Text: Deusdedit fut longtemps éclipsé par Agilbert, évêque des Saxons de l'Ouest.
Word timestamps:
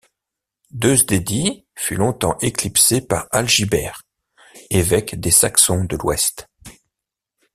Deusdedit 0.71 1.67
fut 1.75 1.93
longtemps 1.95 2.35
éclipsé 2.39 3.01
par 3.01 3.27
Agilbert, 3.29 4.01
évêque 4.71 5.13
des 5.19 5.29
Saxons 5.29 5.83
de 5.83 5.95
l'Ouest. 5.95 6.47